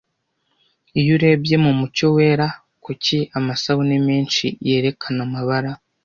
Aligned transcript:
Iyo 0.99 1.11
urebye 1.15 1.55
mumucyo 1.63 2.05
wera, 2.15 2.47
kuki 2.83 3.17
amasabune 3.37 3.97
menshi 4.07 4.45
yerekana 4.67 5.21
amabara 5.27 5.71